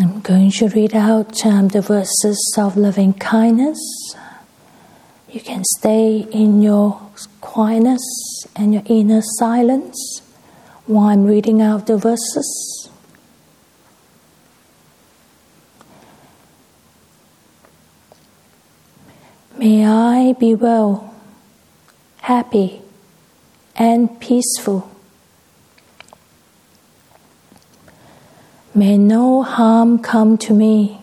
[0.04, 3.78] I'm going to read out um, the verses of loving kindness.
[5.30, 7.00] You can stay in your
[7.40, 8.02] quietness
[8.54, 10.20] and your inner silence
[10.84, 12.90] while I'm reading out the verses.
[19.56, 21.14] May I be well
[22.20, 22.82] happy,
[23.74, 24.93] and peaceful.
[28.74, 31.00] May no harm come to me.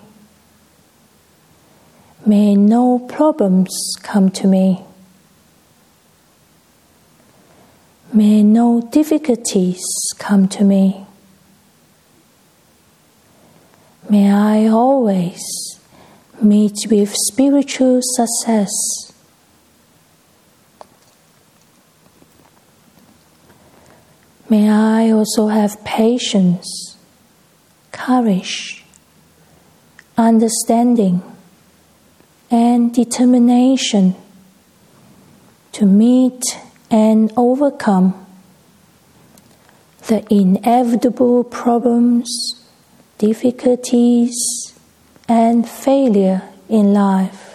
[2.26, 4.84] May no problems come to me.
[8.14, 9.82] May no difficulties
[10.20, 11.06] come to me.
[14.10, 15.42] May I always
[16.42, 18.72] meet with spiritual success.
[24.50, 26.91] May I also have patience,
[27.92, 28.84] courage,
[30.18, 31.22] understanding,
[32.50, 34.16] and determination
[35.72, 36.42] to meet
[36.90, 38.26] and overcome
[40.08, 42.30] the inevitable problems,
[43.18, 44.36] difficulties,
[45.28, 47.51] and failure in life.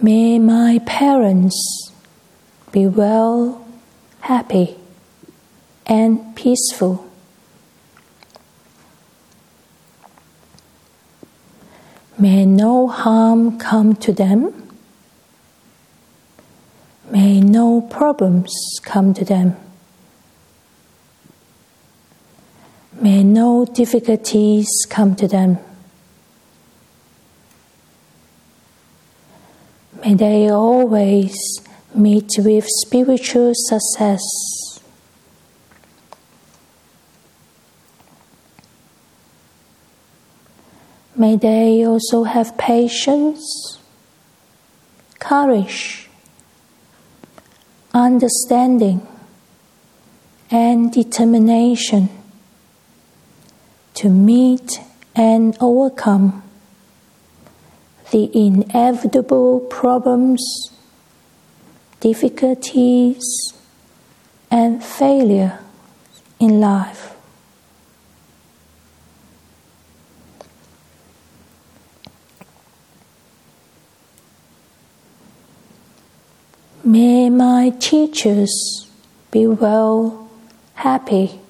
[0.00, 1.90] May my parents
[2.70, 3.66] be well,
[4.20, 4.76] happy,
[5.86, 7.04] and peaceful.
[12.16, 14.70] May no harm come to them.
[17.10, 19.56] May no problems come to them.
[23.00, 25.58] May no difficulties come to them.
[30.18, 31.34] They always
[31.94, 34.22] meet with spiritual success.
[41.14, 43.78] May they also have patience,
[45.18, 46.08] courage,
[47.92, 49.06] understanding,
[50.50, 52.08] and determination
[53.94, 54.80] to meet
[55.16, 56.47] and overcome
[58.10, 60.42] the inevitable problems
[62.00, 63.52] difficulties,
[64.50, 65.58] and failure
[66.38, 67.14] in life.
[76.84, 78.88] May my teachers
[79.30, 80.30] be well,
[80.74, 81.40] happy,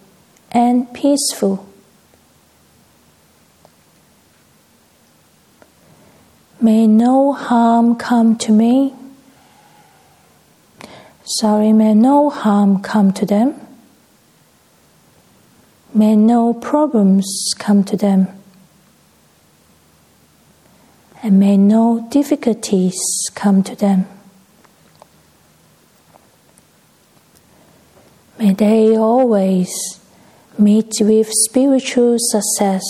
[0.51, 1.68] and peaceful.
[6.61, 8.95] May no harm come to me
[11.31, 13.55] Sorry, may no harm come to them.
[15.93, 18.29] May no problems come to them.
[21.23, 22.97] And may no difficulties
[23.35, 24.07] come to them.
[28.39, 29.71] May they always
[30.57, 32.85] meet with spiritual success.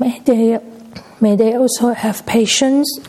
[0.00, 0.58] May they,
[1.20, 3.00] may they also have patience.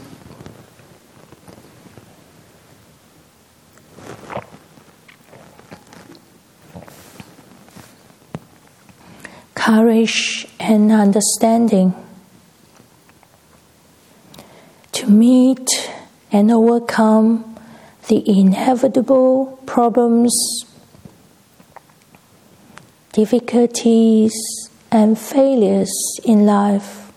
[9.55, 11.95] Courage and understanding
[14.91, 15.89] to meet
[16.29, 17.57] and overcome
[18.09, 20.35] the inevitable problems,
[23.13, 24.33] difficulties,
[24.91, 25.91] and failures
[26.25, 27.11] in life.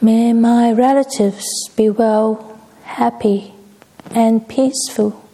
[0.00, 3.52] May my relatives be well, happy,
[4.12, 5.28] and peaceful.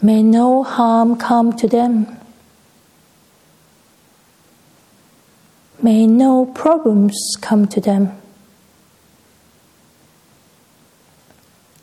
[0.00, 2.18] May no harm come to them.
[5.80, 8.20] May no problems come to them.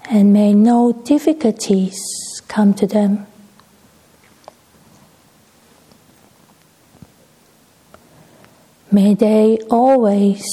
[0.09, 1.97] And may no difficulties
[2.47, 3.25] come to them.
[8.91, 10.43] May they always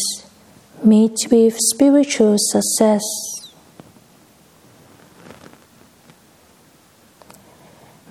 [0.83, 3.03] meet with spiritual success.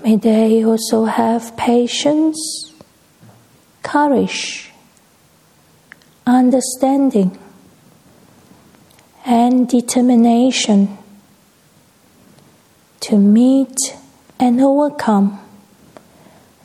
[0.04, 2.74] May they also have patience,
[3.84, 4.71] courage,
[6.26, 7.38] understanding,
[9.26, 10.98] and determination
[13.00, 13.76] to meet
[14.40, 15.40] and overcome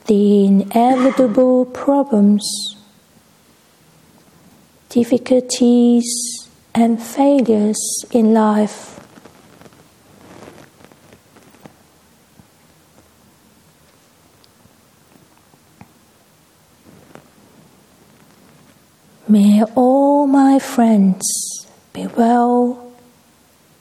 [0.07, 2.77] the inevitable problems,
[4.89, 6.07] difficulties,
[6.75, 8.96] and failures in life.
[19.57, 22.93] May all my friends be well,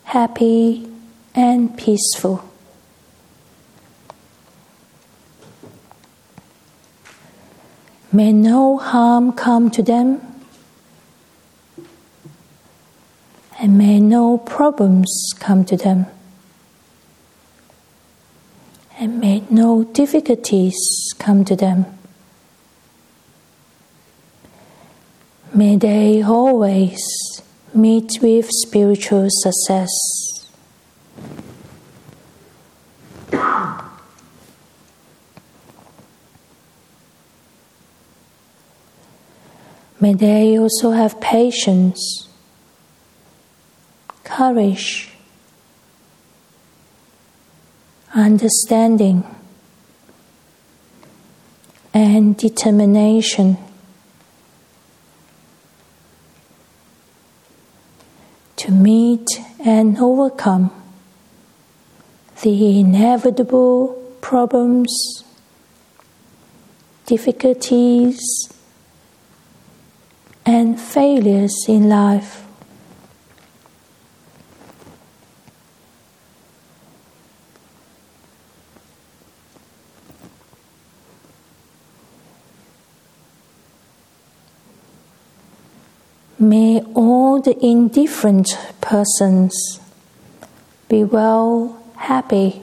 [0.05, 0.87] happy,
[1.35, 2.45] and peaceful.
[8.13, 10.21] May no harm come to them,
[13.59, 16.05] and may no problems come to them,
[18.97, 20.77] and may no difficulties
[21.19, 21.94] come to them.
[25.55, 26.99] May they always
[27.73, 29.89] meet with spiritual success.
[40.01, 42.27] May they also have patience,
[44.25, 45.11] courage,
[48.13, 49.23] understanding,
[51.93, 53.64] and determination.
[58.65, 59.27] To meet
[59.63, 60.71] and overcome
[62.41, 65.23] the inevitable problems,
[67.05, 68.19] difficulties,
[70.47, 72.44] and failures in life.
[86.45, 89.79] May all the indifferent persons
[90.87, 92.61] be well, happy,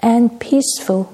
[0.00, 1.10] and peaceful.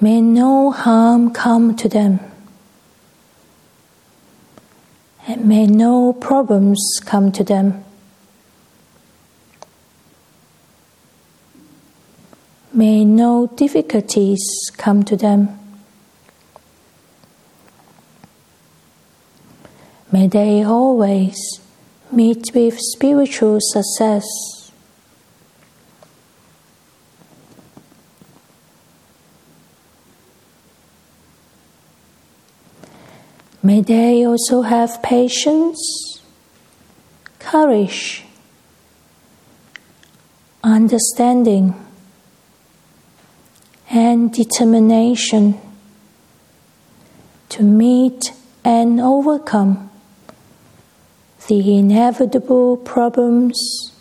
[0.00, 2.18] May no harm come to them,
[5.28, 7.83] and may no problems come to them.
[12.76, 14.42] May no difficulties
[14.76, 15.60] come to them.
[20.10, 21.36] May they always
[22.10, 24.24] meet with spiritual success.
[33.62, 35.80] May they also have patience,
[37.38, 38.24] courage,
[40.64, 41.74] understanding
[43.94, 45.54] and determination
[47.48, 48.32] to meet
[48.64, 49.88] and overcome
[51.46, 53.92] the inevitable problems,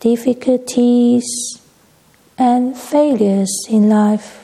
[0.00, 1.24] difficulties,
[2.36, 4.43] and failures in life.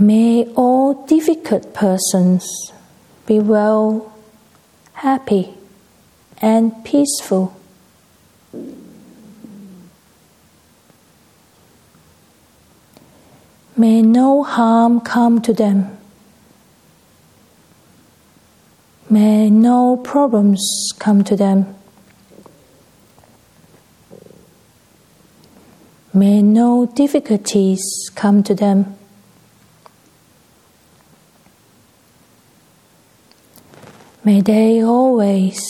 [0.00, 2.72] May all difficult persons
[3.26, 4.12] be well,
[4.92, 5.54] happy,
[6.40, 7.56] and peaceful.
[13.76, 15.98] May no harm come to them.
[19.10, 21.74] May no problems come to them.
[26.12, 27.82] May no difficulties
[28.14, 28.97] come to them.
[34.24, 35.60] May they always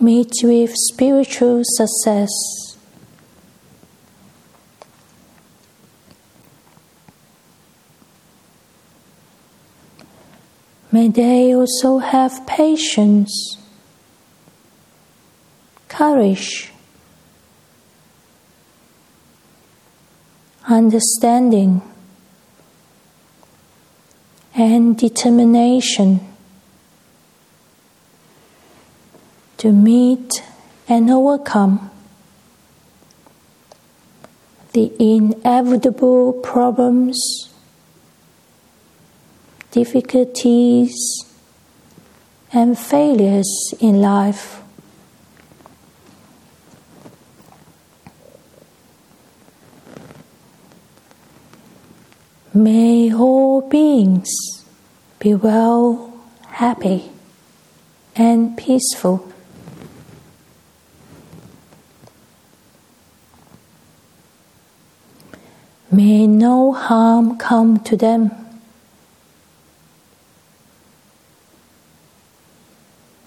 [0.00, 2.30] meet with spiritual success.
[10.92, 13.58] May they also have patience,
[15.88, 16.70] courage,
[20.68, 21.82] understanding,
[24.54, 26.33] and determination
[29.64, 30.42] to meet
[30.86, 31.90] and overcome
[34.74, 37.48] the inevitable problems,
[39.70, 40.94] difficulties,
[42.52, 44.60] and failures in life.
[52.52, 54.28] May all beings
[55.18, 56.12] be well,
[56.48, 57.10] happy,
[58.14, 59.33] and peaceful.
[65.94, 68.32] May no harm come to them.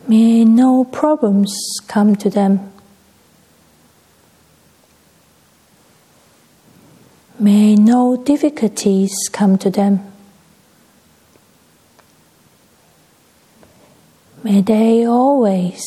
[0.06, 1.56] May no problems
[1.88, 2.74] come to them.
[7.40, 10.02] May no difficulties come to them.
[14.44, 15.82] May they always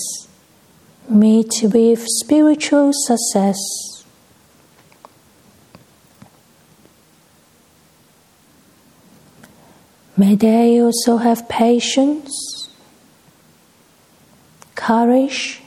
[1.10, 3.89] meet with spiritual success.
[10.16, 12.68] May they also have patience,
[14.74, 15.62] courage,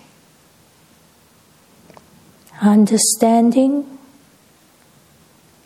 [2.61, 3.97] understanding,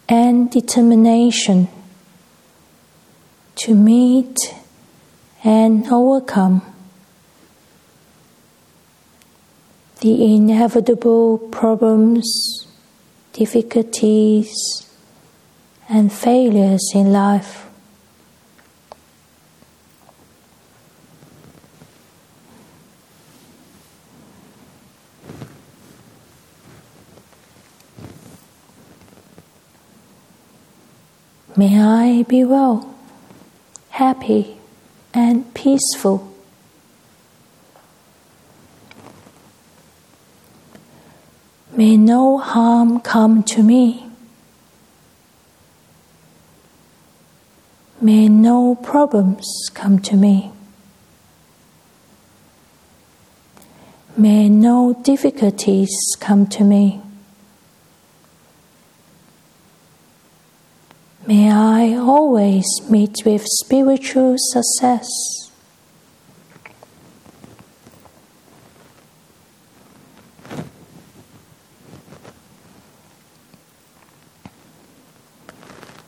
[0.10, 1.68] and determination
[3.56, 4.38] to meet
[5.44, 6.62] and overcome
[10.02, 12.68] the inevitable problems,
[13.34, 14.54] difficulties,
[15.90, 17.67] and failures in life.
[31.58, 32.94] May I be well,
[33.90, 34.60] happy,
[35.12, 36.32] and peaceful.
[41.76, 44.06] May no harm come to me.
[48.00, 50.52] May no problems come to me.
[54.16, 55.90] May no difficulties
[56.20, 57.02] come to me.
[61.28, 65.10] May I always meet with spiritual success.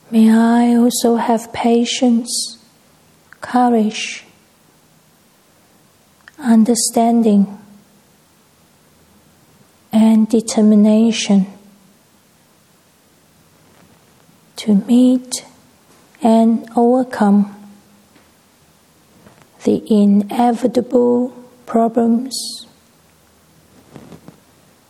[0.09, 2.63] May I also have patience,
[3.41, 4.23] courage,
[6.37, 7.59] understanding,
[9.91, 11.58] and determination
[14.59, 15.45] to meet
[16.21, 17.55] and overcome
[19.63, 21.29] the inevitable
[21.65, 22.65] problems,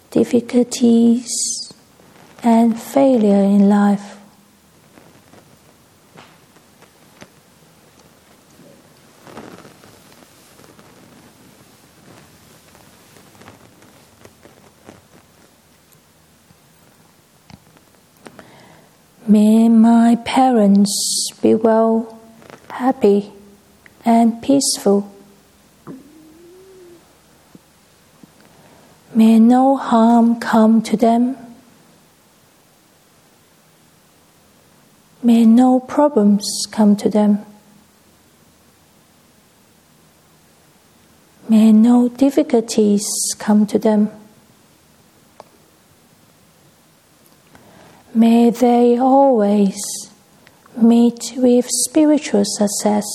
[0.10, 1.30] difficulties,
[2.42, 4.19] and failure in life.
[19.30, 22.20] May my parents be well,
[22.68, 23.32] happy,
[24.04, 25.08] and peaceful.
[29.14, 31.38] May no harm come to them.
[35.22, 37.46] May no problems come to them.
[41.48, 43.06] May no difficulties
[43.38, 44.10] come to them.
[48.20, 49.80] May they always
[50.76, 53.06] meet with spiritual success.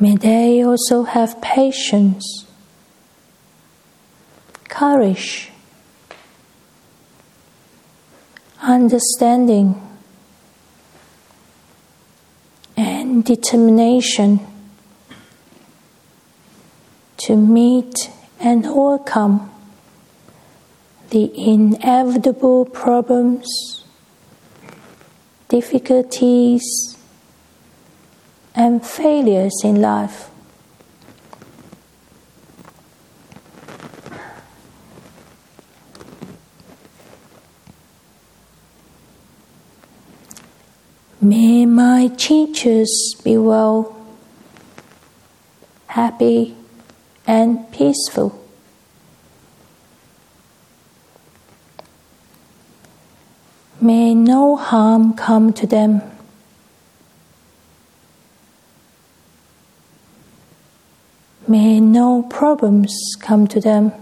[0.00, 2.46] May they also have patience,
[4.68, 5.52] courage,
[8.60, 9.80] understanding,
[12.76, 14.51] and determination
[17.22, 18.10] to meet
[18.40, 19.48] and overcome
[21.10, 23.84] the inevitable problems,
[25.48, 26.96] difficulties,
[28.56, 30.30] and failures in life.
[41.20, 43.94] May my teachers be well,
[45.86, 46.56] happy,
[47.26, 48.38] and peaceful.
[53.80, 56.02] May no harm come to them.
[61.48, 63.92] May no problems come to them.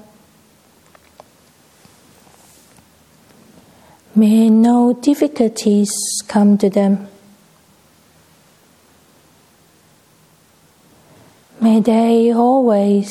[4.15, 5.91] May no difficulties
[6.29, 7.09] come to them.
[11.81, 13.11] May they always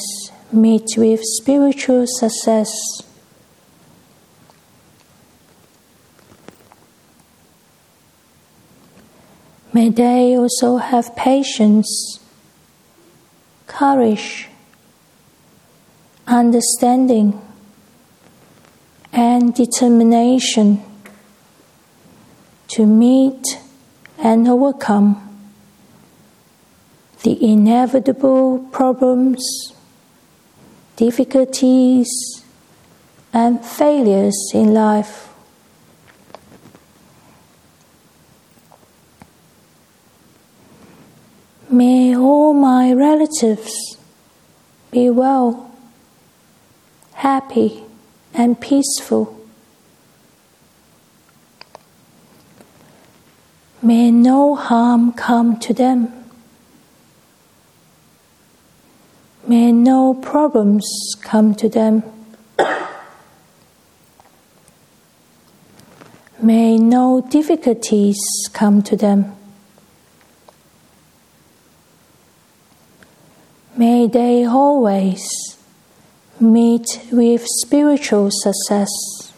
[0.51, 2.69] meet with spiritual success.
[9.73, 12.19] May they also have patience,
[13.65, 14.49] courage,
[16.27, 17.41] understanding,
[19.11, 20.83] and determination
[22.67, 23.59] to meet
[24.19, 25.28] and overcome
[27.23, 29.73] the inevitable problems,
[30.95, 32.09] difficulties,
[33.33, 35.29] and failures in life.
[41.69, 43.97] May all my relatives
[44.91, 45.71] be well,
[47.13, 47.83] happy,
[48.33, 49.39] and peaceful.
[53.81, 56.18] May no harm come to them.
[59.49, 60.87] May no problems
[61.23, 62.03] come to them.
[66.39, 68.19] May no difficulties
[68.53, 69.35] come to them.
[73.75, 75.27] May they always
[76.39, 79.28] meet with spiritual success.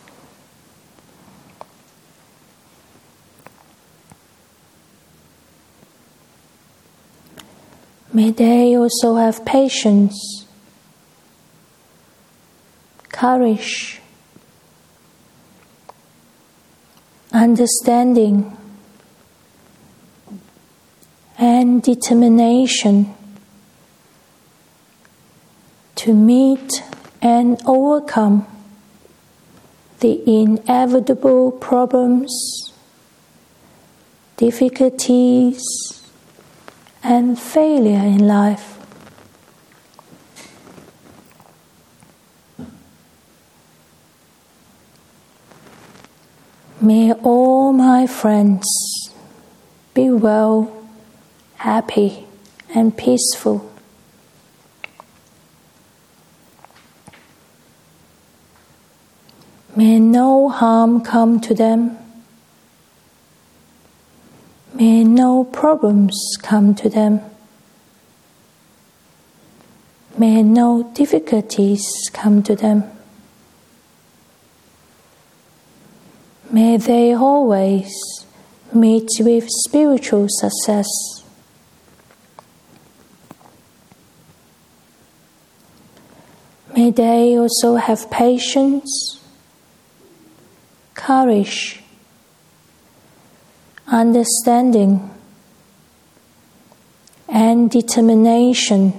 [8.14, 10.46] May they also have patience,
[13.08, 14.02] courage,
[17.32, 18.58] understanding,
[21.38, 23.14] and determination
[25.96, 26.84] to meet
[27.22, 28.46] and overcome
[30.02, 32.74] the inevitable problems,
[34.36, 35.64] difficulties,
[37.04, 38.78] and failure in life.
[46.80, 48.66] May all my friends
[49.94, 50.86] be well,
[51.58, 52.26] happy,
[52.74, 53.72] and peaceful.
[59.76, 62.01] May no harm come to them.
[64.82, 67.22] May no problems come to them.
[70.18, 72.86] May no difficulties come to them.
[76.50, 77.92] May they always
[78.74, 80.88] meet with spiritual success.
[86.76, 89.22] May they also have patience
[90.96, 91.81] courage,
[93.92, 95.10] understanding,
[97.28, 98.94] and determination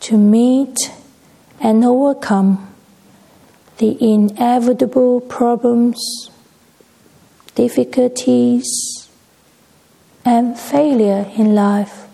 [0.00, 0.76] to meet
[1.60, 2.68] and overcome
[3.78, 6.30] the inevitable problems,
[7.54, 9.08] difficulties,
[10.24, 12.08] and failure in life.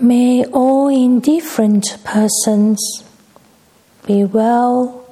[0.00, 3.04] May all indifferent persons
[4.06, 5.06] be well,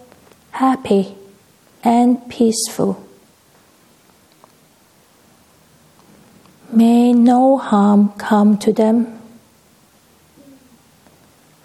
[0.50, 1.16] happy,
[1.82, 3.02] and peaceful.
[6.70, 9.18] May no harm come to them.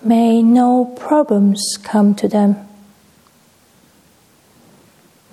[0.01, 2.55] May no problems come to them.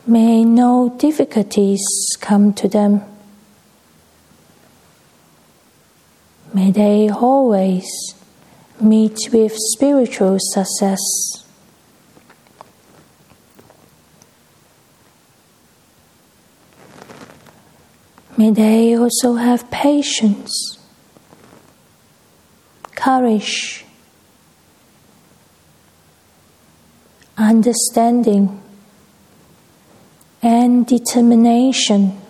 [0.06, 1.84] May no difficulties
[2.20, 3.02] come to them.
[6.52, 7.86] May they always
[8.80, 11.43] meet with spiritual success.
[18.36, 20.78] May they also have patience,
[22.96, 23.84] courage,
[27.36, 28.60] understanding,
[30.42, 32.20] and determination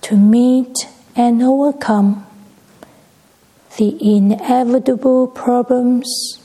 [0.00, 0.74] to meet
[1.14, 2.26] and overcome
[3.76, 6.40] the inevitable problems,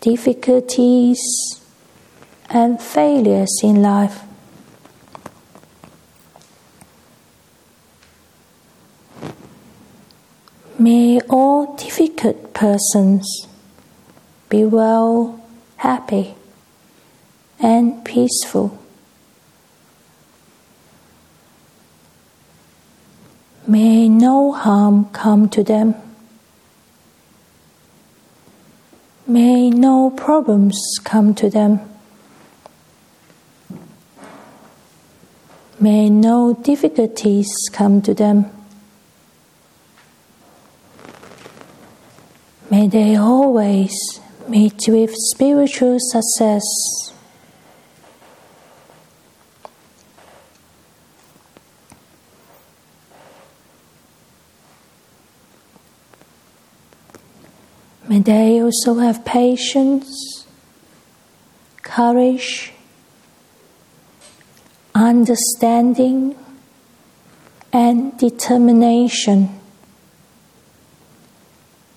[0.00, 1.20] difficulties,
[2.50, 4.20] and failures in life.
[10.82, 13.46] May all difficult persons
[14.48, 15.40] be well,
[15.76, 16.34] happy,
[17.60, 18.76] and peaceful.
[23.64, 25.94] May no harm come to them.
[29.24, 31.78] May no problems come to them.
[35.78, 38.61] May no difficulties come to them.
[42.72, 43.92] May they always
[44.48, 46.62] meet with spiritual success.
[58.08, 60.46] May they also have patience,
[61.82, 62.72] courage,
[64.94, 66.36] understanding,
[67.70, 69.60] and determination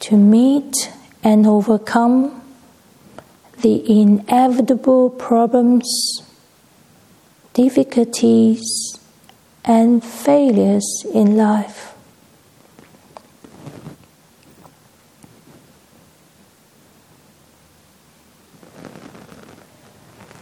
[0.06, 0.92] to meet
[1.24, 2.40] and overcome
[3.62, 6.22] the inevitable problems,
[7.54, 8.62] difficulties,
[9.64, 11.96] and failures in life.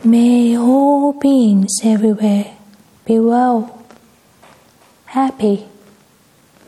[0.04, 2.58] May all beings everywhere
[3.06, 3.86] be well,
[5.06, 5.68] happy,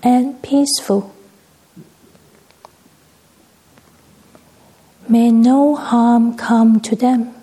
[0.01, 1.14] and peaceful.
[5.07, 7.33] May no harm come to them.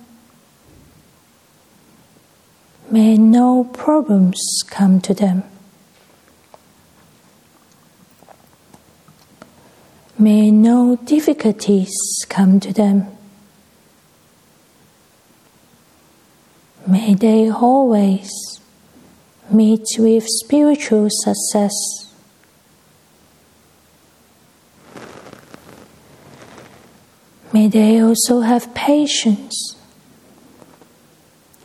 [2.90, 5.44] May no problems come to them.
[10.18, 11.94] May no difficulties
[12.28, 13.06] come to them.
[16.86, 18.30] May they always
[19.50, 22.11] meet with spiritual success.
[27.52, 29.76] May they also have patience,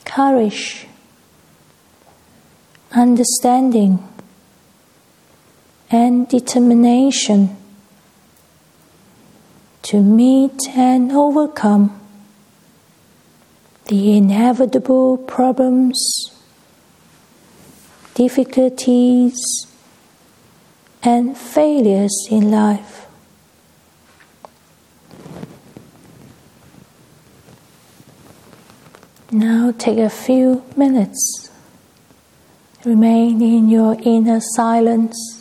[0.04, 0.86] courage,
[2.92, 4.06] understanding,
[5.90, 7.56] and determination
[9.84, 11.98] to meet and overcome
[13.86, 15.98] the inevitable problems,
[18.14, 19.38] difficulties,
[21.02, 23.07] and failures in life.
[29.32, 31.50] Now take a few minutes.
[32.86, 35.37] Remain in your inner silence.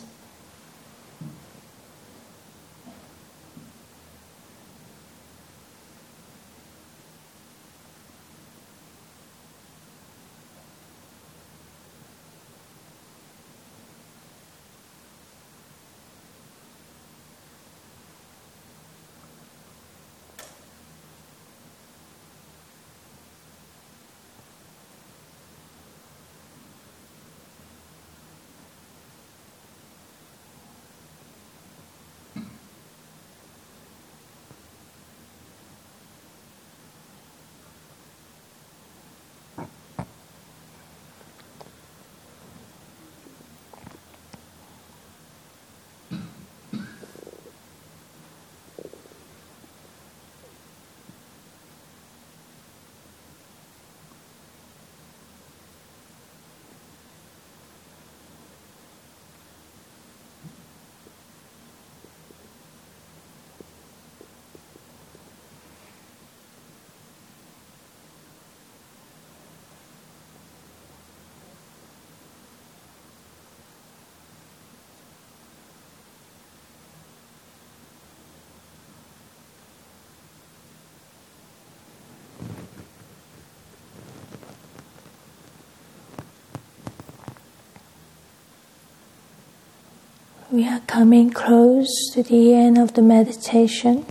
[90.49, 94.05] We are coming close to the end of the meditation.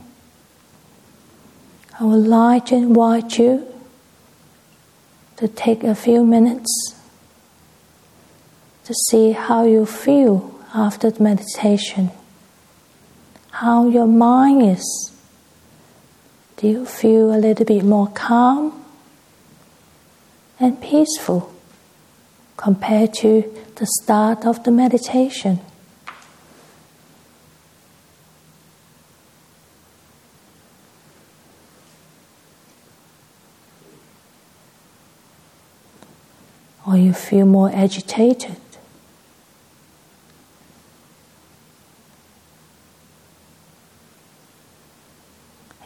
[1.99, 3.67] I would like to invite you
[5.39, 6.95] to take a few minutes
[8.85, 12.11] to see how you feel after the meditation,
[13.53, 15.13] how your mind is.
[16.59, 18.85] Do you feel a little bit more calm
[20.61, 21.51] and peaceful
[22.59, 25.61] compared to the start of the meditation?
[36.87, 38.57] Or you feel more agitated.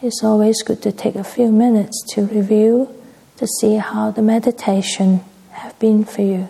[0.02, 2.88] It's always good to take a few minutes to review
[3.36, 5.20] to see how the meditation
[5.52, 6.48] have been for you.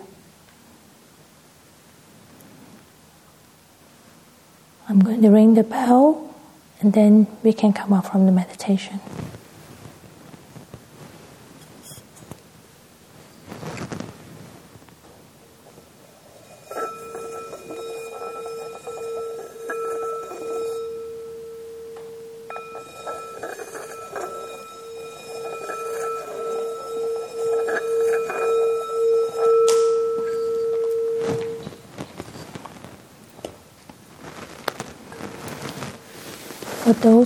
[4.87, 6.33] I'm going to ring the bell
[6.81, 8.99] and then we can come up from the meditation.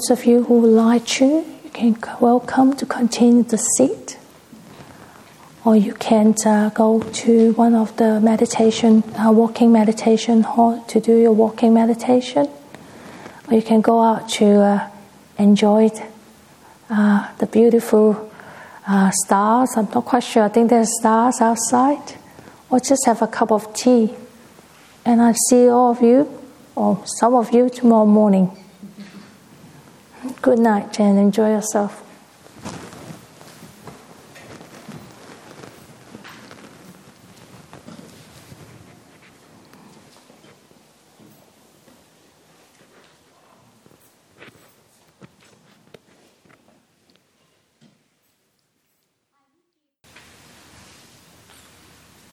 [0.06, 1.26] Those of you who like to,
[1.64, 4.20] you can welcome to continue the seat.
[5.64, 10.99] Or you can uh, go to one of the meditation, uh, walking meditation hall to
[10.99, 12.47] do your walking meditation.
[13.47, 14.89] Or you can go out to uh,
[15.39, 15.89] enjoy
[16.89, 18.32] uh, the beautiful
[18.88, 19.70] uh, stars.
[19.76, 20.43] I'm not quite sure.
[20.43, 22.14] I think there's stars outside.
[22.70, 24.14] Or just have a cup of tea.
[25.03, 26.30] And I see all of you,
[26.76, 28.56] or some of you, tomorrow morning.
[30.46, 32.05] Good night and enjoy yourself.